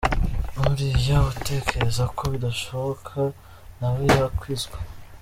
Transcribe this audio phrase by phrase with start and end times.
[0.55, 3.17] N’uriya utekereza ko bitashoboka
[3.79, 4.77] na we yakizwa.